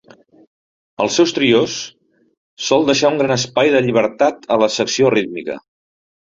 En 0.11 1.01
els 1.03 1.17
seus 1.19 1.33
trios, 1.39 1.75
sol 2.69 2.87
deixar 2.87 3.13
un 3.13 3.21
gran 3.23 3.35
espai 3.37 3.71
de 3.77 3.83
llibertat 3.89 4.49
a 4.57 4.59
la 4.65 4.71
secció 4.79 5.13
rítmica. 5.19 5.61